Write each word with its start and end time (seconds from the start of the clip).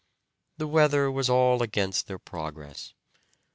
The 0.57 0.65
weather 0.65 1.11
was 1.11 1.29
all 1.29 1.61
against 1.61 2.07
their 2.07 2.17
progress. 2.17 2.95